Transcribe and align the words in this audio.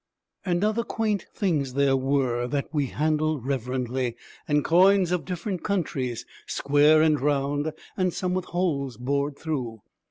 And 0.43 0.63
other 0.63 0.83
quaint 0.83 1.27
things 1.31 1.75
there 1.75 1.95
were 1.95 2.47
that 2.47 2.73
we 2.73 2.87
handled 2.87 3.45
reverently, 3.45 4.15
and 4.47 4.65
coins 4.65 5.11
of 5.11 5.25
different 5.25 5.61
countries, 5.63 6.25
square 6.47 7.03
and 7.03 7.19
round, 7.21 7.71
and 7.95 8.11
some 8.11 8.33
with 8.33 8.45
holes 8.45 8.97
bored 8.97 9.37
through. 9.37 9.83